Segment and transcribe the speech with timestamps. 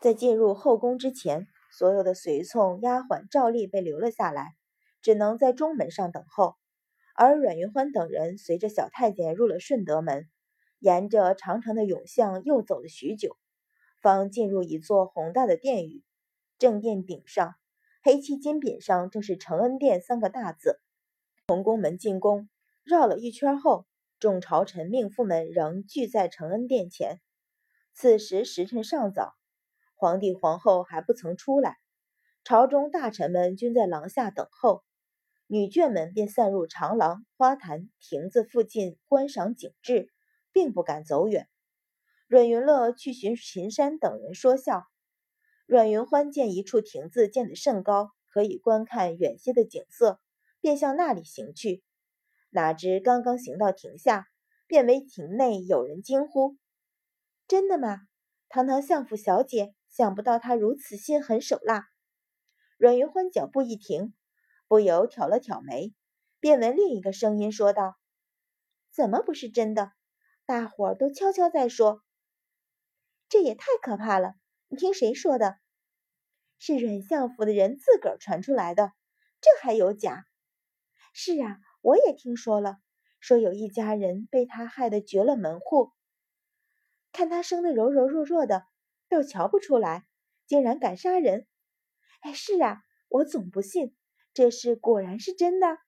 [0.00, 4.54] 在进入后宫之前，所有的随从丫鬟照例被留了下来，
[5.02, 6.54] 只能在中门上等候。
[7.14, 10.28] 而阮云欢等人随着小太监入了顺德门，
[10.78, 13.36] 沿着长长的甬巷又走了许久，
[14.00, 16.04] 方进入一座宏大的殿宇。
[16.58, 17.56] 正殿顶上，
[18.04, 20.80] 黑漆金匾上正是“承恩殿”三个大字。
[21.48, 22.48] 从宫门进宫，
[22.84, 23.84] 绕了一圈后，
[24.20, 27.20] 众朝臣命妇们仍聚在承恩殿前。
[27.94, 29.37] 此时时辰尚早。
[30.00, 31.76] 皇帝皇后还不曾出来，
[32.44, 34.84] 朝中大臣们均在廊下等候，
[35.48, 40.12] 女眷们便散入长廊、花坛、亭子附近观赏景致，
[40.52, 41.48] 并不敢走远。
[42.28, 44.84] 阮云乐去寻秦山等人说笑。
[45.66, 50.20] 阮云欢见一处亭子建得甚高，可以观看远些的景色，
[50.60, 51.82] 便向那里行去。
[52.50, 54.28] 哪知刚刚行到亭下，
[54.68, 56.56] 便为亭内有人惊呼
[57.48, 58.02] ：“真的吗？
[58.48, 61.88] 堂堂相府小姐！”想不到他如此心狠手辣。
[62.76, 64.14] 阮云欢脚步一停，
[64.68, 65.92] 不由挑了挑眉，
[66.38, 67.98] 便闻另一个声音说道
[68.94, 69.90] ：“怎么不是真的？
[70.46, 72.04] 大伙儿都悄悄在说。
[73.28, 74.36] 这也太可怕了！
[74.68, 75.58] 你听谁说的？
[76.60, 78.92] 是阮相府的人自个儿传出来的，
[79.40, 80.26] 这还有假？
[81.12, 82.76] 是啊，我也听说了，
[83.18, 85.90] 说有一家人被他害得绝了门户。
[87.10, 88.64] 看他生得柔柔弱弱的。”
[89.08, 90.06] 倒瞧不出来，
[90.46, 91.46] 竟然敢杀人！
[92.20, 93.94] 哎，是啊，我总不信
[94.34, 95.78] 这事果然是真的。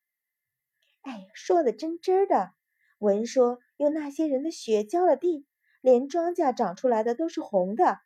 [1.03, 2.53] 哎，说的真真的。
[2.99, 5.47] 闻说用那些人的血浇了地，
[5.81, 7.99] 连庄稼长出来的都是红的。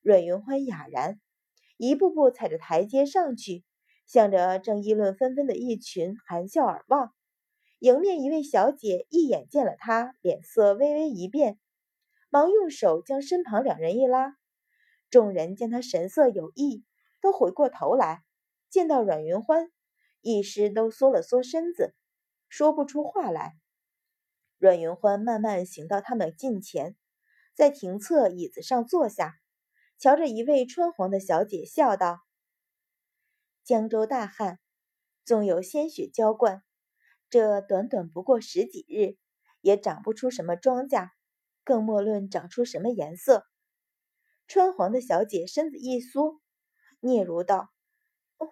[0.00, 1.20] 阮云欢哑然，
[1.76, 3.64] 一步步踩着台阶上去，
[4.06, 7.12] 向着正议论纷纷的一群含笑而望。
[7.80, 11.58] 迎面一位小姐一眼见了他，脸色微微一变。
[12.30, 14.36] 忙用手将身旁两人一拉，
[15.08, 16.84] 众人见他神色有异，
[17.22, 18.22] 都回过头来，
[18.68, 19.70] 见到阮云欢，
[20.20, 21.94] 一时都缩了缩身子，
[22.50, 23.56] 说不出话来。
[24.58, 26.96] 阮云欢慢慢行到他们近前，
[27.54, 29.36] 在亭侧椅子上坐下，
[29.98, 32.20] 瞧着一位穿黄的小姐，笑道
[33.64, 34.58] ：“江州大旱，
[35.24, 36.62] 纵有鲜血浇灌，
[37.30, 39.16] 这短短不过十几日，
[39.62, 41.08] 也长不出什么庄稼。”
[41.68, 43.46] 更莫论长出什么颜色。
[44.46, 46.40] 穿黄的小姐身子一缩，
[47.02, 47.68] 嗫嚅道
[48.38, 48.48] ：“哦，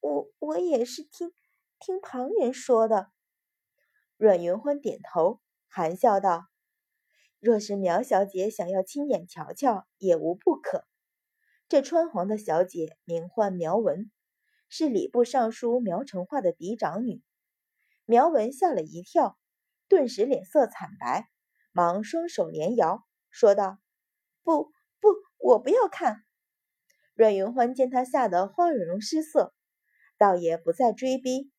[0.00, 1.34] 我我也是听
[1.78, 3.10] 听旁人说的。”
[4.16, 6.46] 阮云欢点头，含笑道
[7.40, 10.86] ：“若是苗小姐想要亲眼瞧瞧，也无不可。”
[11.68, 14.10] 这穿黄的小姐名唤苗文，
[14.70, 17.22] 是礼部尚书苗成化的嫡长女。
[18.06, 19.36] 苗文吓了一跳，
[19.88, 21.28] 顿时脸色惨白。
[21.76, 23.76] 忙双手连摇，说道
[24.42, 26.24] ：“不不，我不要看。”
[27.12, 29.52] 阮云欢见他吓得花容失色，
[30.16, 31.52] 倒也不再追逼，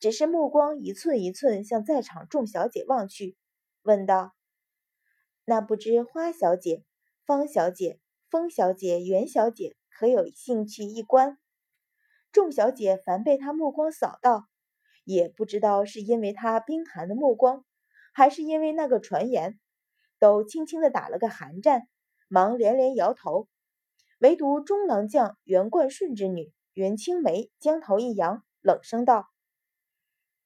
[0.00, 3.36] 只是目光一寸一寸向在场众小姐望去，
[3.82, 4.32] 问道
[5.46, 6.82] ：“那不知花小姐、
[7.24, 11.38] 方小姐、风小姐、袁小姐可有兴趣一观？”
[12.32, 14.48] 众小姐凡被他目光扫到，
[15.04, 17.64] 也不知道是因为他冰寒的目光。
[18.12, 19.58] 还是因为那个传言，
[20.18, 21.88] 都轻轻的打了个寒战，
[22.28, 23.48] 忙连连摇头。
[24.18, 29.28] 唯独中郎将袁冠顺之女袁青梅将头一扬，冷声道：“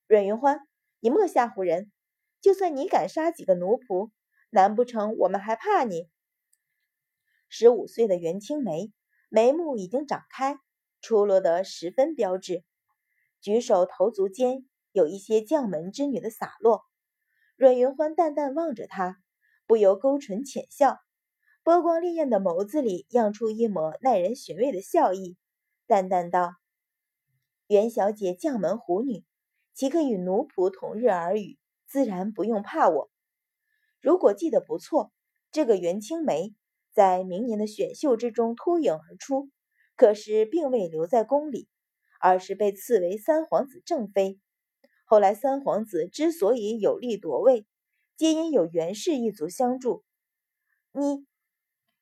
[0.09, 0.61] 阮云欢，
[1.01, 1.93] 你莫吓唬人！
[2.41, 4.11] 就算你敢杀几个奴仆，
[4.51, 6.09] 难不成我们还怕你？”
[7.49, 8.93] 十五岁的袁青梅
[9.29, 10.59] 眉目已经长开，
[11.01, 12.65] 出落得十分标致，
[13.41, 16.85] 举手投足间有一些将门之女的洒落。
[17.57, 19.17] 阮云欢淡淡望着他，
[19.67, 20.99] 不由勾唇浅笑，
[21.63, 25.39] 波光潋滟的眸子里漾出一抹耐人寻味的笑意，
[25.87, 26.53] 淡淡道
[27.67, 29.25] ：“袁小姐将门虎女，
[29.73, 31.57] 岂可与奴仆同日而语？
[31.87, 33.11] 自然不用怕我。
[34.03, 35.11] 如果记得不错，
[35.51, 36.55] 这个袁青梅
[36.93, 39.49] 在明年的选秀之中脱颖而出，
[39.97, 41.71] 可是并未留在宫里，
[42.21, 44.39] 而是被赐为三皇子正妃。”
[45.09, 47.65] 后来，三皇子之所以有力夺位，
[48.17, 50.03] 皆因有袁氏一族相助。
[50.91, 51.25] 你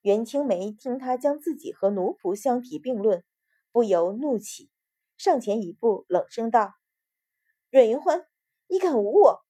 [0.00, 3.22] 袁青梅听他将自己和奴仆相提并论，
[3.72, 4.70] 不由怒起，
[5.18, 6.72] 上前一步，冷声道
[7.70, 8.24] ：“阮云欢，
[8.68, 9.44] 你敢侮我！”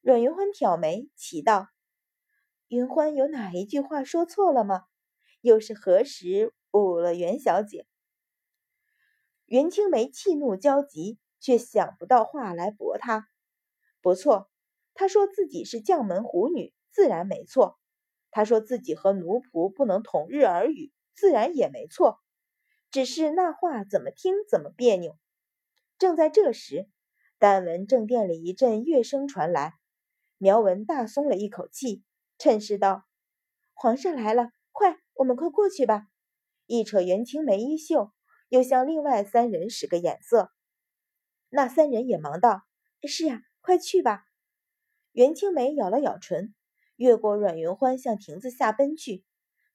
[0.00, 1.68] 阮云欢挑眉，奇道
[2.68, 4.84] ：“云欢有哪一句话说错了吗？
[5.42, 7.86] 又是何时侮了袁小姐？”
[9.44, 11.18] 袁青梅气怒交集。
[11.46, 13.28] 却想不到话来驳他。
[14.02, 14.50] 不错，
[14.94, 17.78] 他说自己是将门虎女，自然没错。
[18.32, 22.18] 他说自己和奴仆不能同日而语，自然也没错。
[22.90, 25.16] 只是那话怎么听怎么别扭。
[25.98, 26.88] 正在这时，
[27.38, 29.74] 但闻正殿里一阵乐声传来，
[30.38, 32.02] 苗文大松了一口气，
[32.38, 33.04] 趁势道
[33.72, 36.08] ：“皇上来了，快，我们快过去吧！”
[36.66, 38.10] 一扯袁青梅衣袖，
[38.48, 40.50] 又向另外三人使个眼色。
[41.48, 42.62] 那三人也忙道
[43.06, 44.24] ：“是呀，快去吧。”
[45.12, 46.54] 袁青梅咬了咬唇，
[46.96, 49.24] 越过阮云欢向亭子下奔去，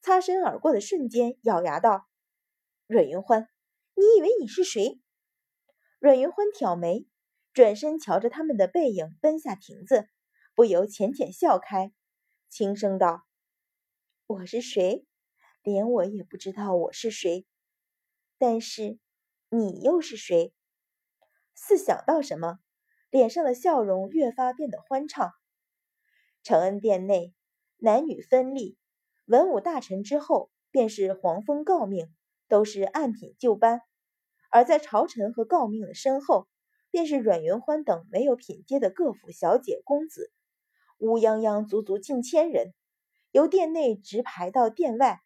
[0.01, 2.07] 擦身而过的瞬间，咬牙道
[2.87, 3.47] ：“阮云欢，
[3.95, 4.99] 你以为你是谁？”
[5.99, 7.07] 阮云欢挑眉，
[7.53, 10.07] 转身瞧着他们的背影奔下亭子，
[10.53, 11.91] 不由浅浅笑开，
[12.49, 13.23] 轻声道
[14.27, 15.05] ：“我是谁？
[15.63, 17.45] 连我也不知道我是谁。
[18.37, 18.99] 但是
[19.49, 20.53] 你又是谁？”
[21.55, 22.59] 似想到什么。
[23.09, 25.33] 脸上的笑容越发变得欢畅。
[26.43, 27.33] 承恩殿内，
[27.75, 28.77] 男女分立，
[29.25, 32.07] 文武大臣之后便是皇封诰命，
[32.47, 33.79] 都是按品就班；
[34.49, 36.47] 而在朝臣和诰命的身后，
[36.89, 40.31] 便是阮云欢等没有品阶的各府小姐、公子，
[40.97, 42.73] 乌泱泱足足近千人，
[43.31, 45.19] 由殿内直排到殿外，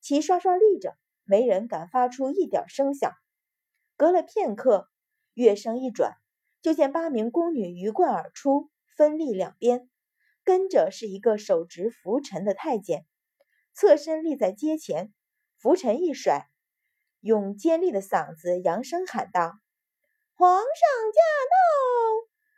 [0.00, 3.12] 齐刷刷立着，没人敢发出一点声响。
[3.98, 4.88] 隔了片刻，
[5.38, 6.16] 乐声一转。
[6.60, 9.88] 就见八名宫女鱼贯而出，分立两边，
[10.42, 13.06] 跟着是一个手执拂尘的太监，
[13.72, 15.14] 侧身立在阶前，
[15.56, 16.50] 拂尘一甩，
[17.20, 19.52] 用尖利的嗓子扬声喊道
[20.34, 20.66] ：“皇上
[21.14, 21.20] 驾
[21.52, 21.60] 到！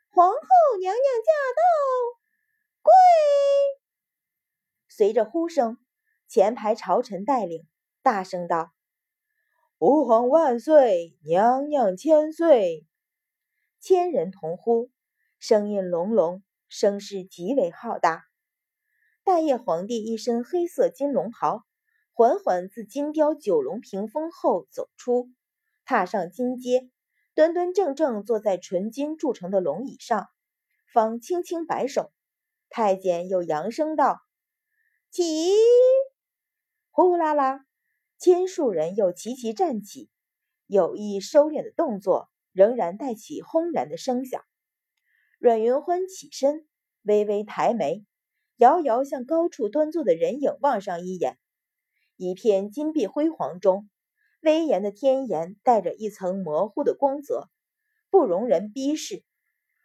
[0.08, 0.40] 皇后
[0.80, 1.62] 娘娘驾到！
[2.80, 2.92] 跪！”
[4.88, 5.76] 随着呼声，
[6.26, 7.68] 前排朝臣带领，
[8.02, 8.72] 大声道
[9.82, 11.16] ：“吾皇万岁！
[11.24, 12.86] 娘娘千岁！”
[13.80, 14.90] 千人同呼，
[15.38, 18.26] 声音隆隆，声势极为浩大。
[19.24, 21.64] 大业皇帝一身黑色金龙袍，
[22.12, 25.30] 缓缓自金雕九龙屏风后走出，
[25.86, 26.90] 踏上金阶，
[27.34, 30.28] 端端正正坐在纯金铸成的龙椅上，
[30.92, 32.12] 方轻轻摆手。
[32.68, 34.20] 太监又扬声道
[35.10, 35.54] ：“起！”
[36.92, 37.64] 呼啦啦，
[38.20, 40.10] 千数人又齐齐站起，
[40.66, 42.30] 有意收敛的动作。
[42.52, 44.42] 仍然带起轰然的声响。
[45.38, 46.66] 阮云欢起身，
[47.02, 48.04] 微微抬眉，
[48.56, 51.38] 遥遥向高处端坐的人影望上一眼。
[52.16, 53.88] 一片金碧辉煌中，
[54.40, 57.48] 威严的天颜带着一层模糊的光泽，
[58.10, 59.22] 不容人逼视。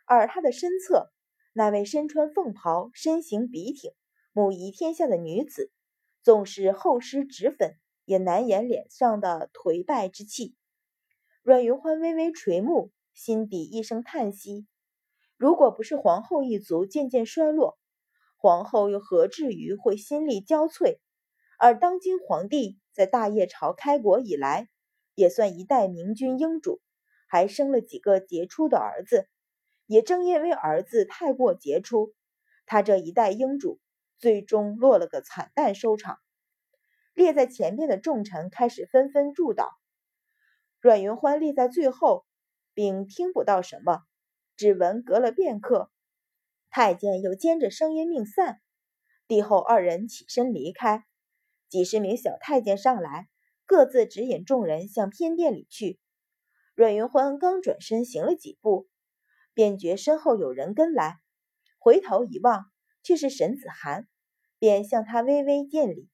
[0.08, 1.12] 而他的身侧，
[1.54, 3.92] 那位身穿凤袍、身形笔挺、
[4.34, 5.72] 母仪天下的女子，
[6.24, 10.56] 纵是厚施脂粉，也难掩脸上的颓败之气。
[11.44, 14.66] 阮云欢微微垂目，心底一声叹息。
[15.38, 17.78] 如果不是皇后一族渐渐衰落，
[18.38, 21.00] 皇后又何至于会心力交瘁？
[21.60, 24.69] 而当今皇帝在大业朝开国以来，
[25.13, 26.81] 也算一代明君英主，
[27.28, 29.28] 还生了几个杰出的儿子。
[29.88, 32.13] 也正因为儿子太过杰出，
[32.66, 33.80] 他这一代英主
[34.18, 36.18] 最终落了个惨淡收场。
[37.16, 39.70] 列在前面的重臣开始纷纷祝祷。
[40.82, 42.26] 阮云欢立在最后，
[42.74, 44.02] 并听不到什么，
[44.58, 45.90] 只闻隔了片刻，
[46.70, 48.60] 太监又尖着声音命散。
[49.28, 51.06] 帝后二人起身离开，
[51.70, 53.30] 几十名小太监上来，
[53.66, 56.00] 各自指引众人向偏殿里去。
[56.75, 58.89] 阮云欢刚转身行了几步，
[59.54, 61.18] 便觉身后有人跟来，
[61.80, 62.66] 回头一望，
[63.01, 64.06] 却是沈子涵，
[64.60, 66.10] 便向他微微见礼。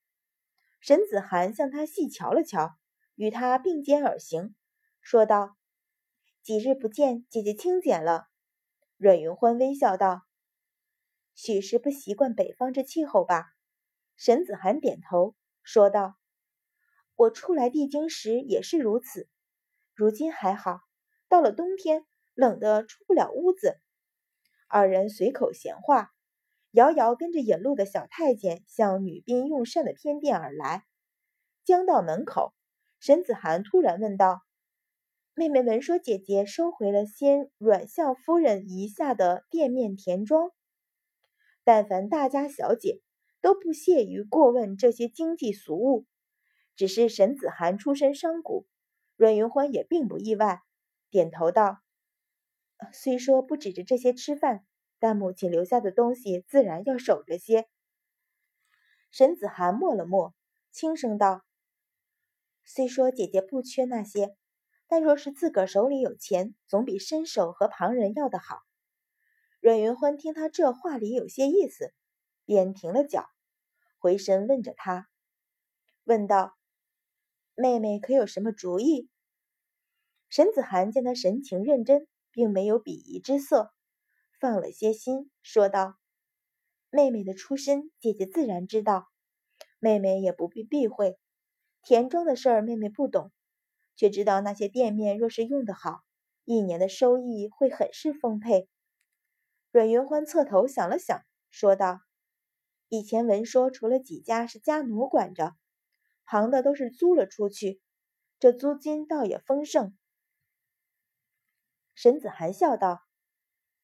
[0.81, 2.75] 沈子涵向他细瞧了瞧，
[3.15, 4.55] 与他并肩而行。
[4.99, 5.55] 说道
[6.41, 8.27] ：“几日不见，姐姐清简了。”
[8.97, 10.23] 阮云欢微笑道
[11.35, 13.53] ：“许是不习惯北方这气候吧？”
[14.17, 16.15] 沈子涵点头说道
[17.15, 19.29] ：“我初来帝京时也是如此，
[19.93, 20.79] 如今还好。
[21.27, 23.79] 到了冬天，冷得出不了屋子。”
[24.67, 26.11] 二人随口闲话，
[26.71, 30.83] 遥遥跟着引路的小太监向女宾用膳的偏殿而来。
[31.63, 32.53] 将到门口，
[32.99, 34.41] 沈子涵突然问道。
[35.33, 40.51] 妹妹闻说姐姐收回了先阮相夫人遗下的店面田庄，
[41.63, 43.01] 但凡大家小姐
[43.41, 46.05] 都不屑于过问这些经济俗务。
[46.75, 48.65] 只是沈子涵出身商贾，
[49.15, 50.61] 阮云欢也并不意外，
[51.09, 51.79] 点头道
[52.91, 54.65] ：“虽说不指着这些吃饭，
[55.01, 57.67] 但母亲留下的东西自然要守着些。”
[59.11, 60.33] 沈子涵默了默，
[60.71, 61.43] 轻声道
[62.63, 64.37] ：“虽说姐姐不缺那些。”
[64.87, 68.59] 但若是自个儿手里有钱，总比伸手和旁人要的好。
[69.61, 71.93] 阮云欢听他这话里有些意思，
[72.43, 73.25] 便停了脚，
[73.99, 75.07] 回身问着他，
[76.03, 76.57] 问道
[77.55, 79.09] ：“妹妹可有什么主意？”
[80.27, 83.71] 沈子涵见他神情认真，并没有鄙夷之色，
[84.41, 85.99] 放了些心，说道
[86.89, 89.07] ：“妹妹的出身，姐姐自然知道，
[89.77, 91.19] 妹妹也不必避讳。
[91.83, 93.31] 田庄的事儿，妹妹不懂，
[93.95, 95.99] 却知道那些店面若是用得好，
[96.43, 98.67] 一年的收益会很是丰沛。”
[99.71, 101.99] 阮云欢侧头想了想，说道。
[102.89, 105.55] 以前闻说，除了几家是家奴管着，
[106.25, 107.79] 旁的都是租了出去，
[108.39, 109.95] 这租金倒也丰盛。
[111.93, 113.03] 沈子涵笑道：“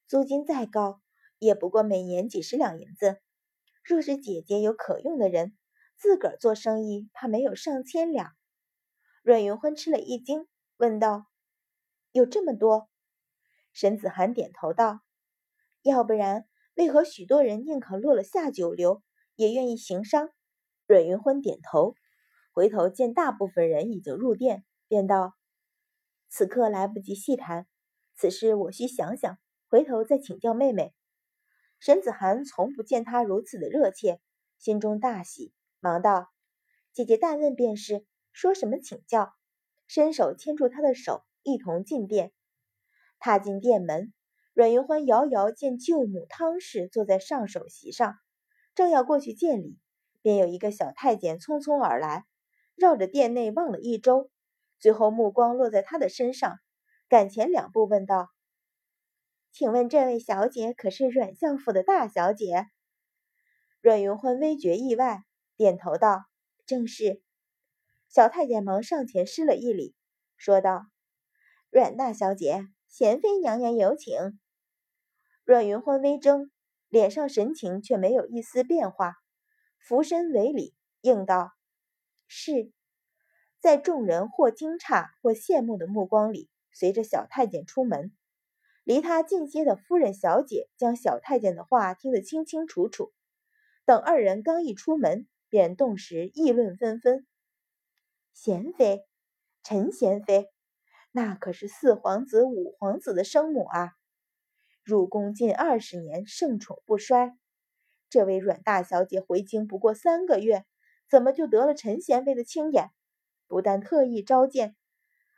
[0.07, 1.01] 租金再高，
[1.37, 3.19] 也不过每年几十两银子。
[3.83, 5.57] 若是姐姐有可用的人，
[5.97, 8.31] 自个儿做生意，怕没有上千两。”
[9.21, 10.47] 阮云欢吃了一惊，
[10.77, 11.27] 问道
[12.11, 12.89] ：“有这么多？”
[13.73, 15.01] 沈子涵点头道
[15.83, 16.47] ：“要不然。”
[16.77, 19.01] 为何许多人宁可落了下九流，
[19.35, 20.29] 也愿意行商？
[20.85, 21.95] 阮云欢点头，
[22.51, 25.33] 回头见大部分人已经入店，便道
[26.29, 27.65] ：“此刻来不及细谈，
[28.15, 30.93] 此事我需想想，回头再请教妹妹。”
[31.79, 34.19] 沈子涵从不见他如此的热切，
[34.57, 36.31] 心中大喜，忙道
[36.93, 39.33] ：“姐姐但问便是，说什么请教？”
[39.87, 42.31] 伸手牵住他的手，一同进殿。
[43.19, 44.13] 踏进殿门。
[44.53, 48.17] 阮云欢遥遥见舅母汤氏坐在上首席上，
[48.73, 49.77] 正要过去见礼，
[50.23, 52.25] 便有一个小太监匆匆而来，
[52.73, 54.31] 绕着殿内望了一周，
[54.79, 56.57] 最后目光落在他的身上，
[57.07, 58.31] 赶前两步问道
[59.57, 62.67] ：“请问这位小姐可是阮相府的大小姐？”
[63.81, 65.23] 阮云欢微觉意外，
[65.55, 66.25] 点头道
[66.67, 67.23] ：“正是。”
[68.07, 69.95] 小太监忙上前施了一礼，
[70.35, 70.85] 说道
[71.73, 74.13] ：“阮大小姐，贤妃娘娘有请。”
[75.43, 76.51] 阮云欢微怔，
[76.87, 79.15] 脸上神情却没有一丝变化，
[79.79, 81.49] 俯身为礼，应道
[82.29, 82.71] ：“是。”
[83.59, 88.15] 在众人或惊诧或羡慕的目光里，随着小太监出门。
[88.87, 93.11] 离他近些的夫人、小姐将小太监的话听得清清楚楚。
[93.83, 97.27] 等二人刚一出门，便顿时议论纷纷。
[98.31, 99.05] 贤妃，
[99.61, 100.47] 陈贤妃，
[101.11, 103.91] 那可是四皇子、五皇子的生母啊！
[104.85, 107.37] 入宫近二十年，盛宠不衰。
[108.09, 110.63] 这位阮大小姐回京不过三个月，
[111.09, 112.91] 怎么就得了陈贤妃的青眼？
[113.47, 114.77] 不但特意召见，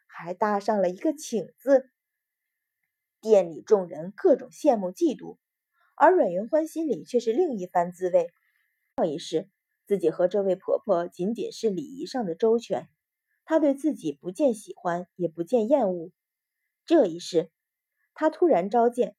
[0.05, 1.89] 还搭上了一个请字。
[3.21, 5.37] 店里众人各种羡慕嫉妒，
[5.95, 8.31] 而阮云欢心里却是另一番滋味。
[8.97, 9.49] 上一世
[9.85, 12.87] 自己和这位婆婆仅仅是礼仪上的周全，
[13.45, 16.11] 她对自己不见喜欢，也不见厌恶。
[16.85, 17.51] 这一世，
[18.13, 19.15] 她突然召见。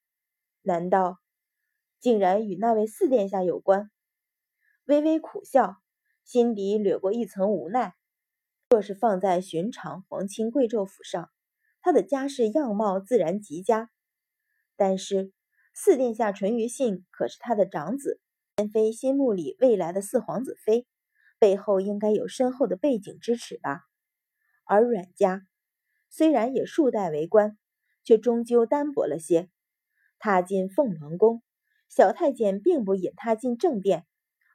[0.62, 1.18] 难道
[1.98, 3.90] 竟然与那位四殿下有关？
[4.84, 5.76] 微微苦笑，
[6.24, 7.94] 心底掠过一层无奈。
[8.70, 11.30] 若是放在寻常皇亲贵胄府上，
[11.82, 13.90] 他的家世样貌自然极佳。
[14.76, 15.32] 但是
[15.74, 18.20] 四殿下淳于信可是他的长子，
[18.56, 20.86] 贤妃心目里未来的四皇子妃，
[21.38, 23.82] 背后应该有深厚的背景支持吧？
[24.64, 25.46] 而阮家
[26.08, 27.56] 虽然也数代为官，
[28.04, 29.48] 却终究单薄了些。
[30.18, 31.42] 踏进凤鸾宫，
[31.88, 34.06] 小太监并不引他进正殿，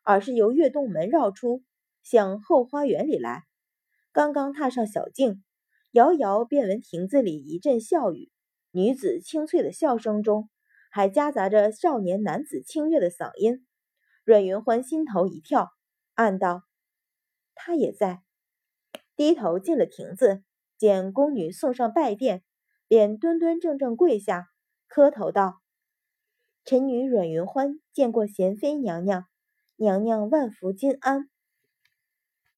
[0.03, 1.63] 而是由月洞门绕出，
[2.03, 3.45] 向后花园里来。
[4.11, 5.43] 刚刚踏上小径，
[5.95, 8.29] 遥遥便闻亭子里一阵笑语，
[8.71, 10.49] 女子清脆的笑声中，
[10.91, 13.65] 还夹杂着少年男子清越的嗓音。
[14.25, 15.69] 阮云欢心头一跳，
[16.13, 16.63] 暗道：
[17.53, 18.21] 他也在。
[19.15, 20.43] 低头进了亭子，
[20.77, 22.43] 见宫女送上拜殿，
[22.89, 24.49] 便端端正正跪下。
[24.89, 25.61] 磕头道
[26.65, 29.27] ：“臣女阮云欢见过贤妃娘娘，
[29.77, 31.29] 娘娘万福金安。”